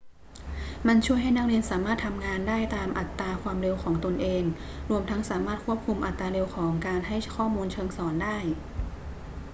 [0.87, 4.43] มันช่วยให้นักเรียนสามารถทำงานได้ตามอัตราความเร็วของตนเอง
[4.89, 8.37] รวมทั้งสามารถควบคุมอัตราเร็วของการให้ข้อมูลเชิงสอนได้